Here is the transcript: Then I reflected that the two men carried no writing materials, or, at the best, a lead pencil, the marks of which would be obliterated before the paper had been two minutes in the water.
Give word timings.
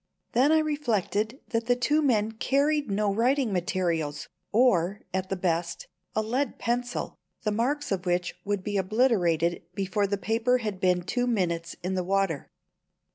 Then 0.31 0.51
I 0.51 0.57
reflected 0.57 1.41
that 1.49 1.67
the 1.67 1.75
two 1.75 2.01
men 2.01 2.31
carried 2.31 2.89
no 2.89 3.13
writing 3.13 3.53
materials, 3.53 4.29
or, 4.51 5.01
at 5.13 5.29
the 5.29 5.35
best, 5.35 5.85
a 6.15 6.23
lead 6.23 6.57
pencil, 6.57 7.19
the 7.43 7.51
marks 7.51 7.91
of 7.91 8.07
which 8.07 8.33
would 8.43 8.63
be 8.63 8.77
obliterated 8.77 9.61
before 9.75 10.07
the 10.07 10.17
paper 10.17 10.57
had 10.57 10.79
been 10.81 11.03
two 11.03 11.27
minutes 11.27 11.75
in 11.83 11.93
the 11.93 12.03
water. 12.03 12.49